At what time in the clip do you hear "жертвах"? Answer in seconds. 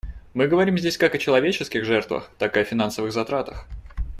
1.85-2.31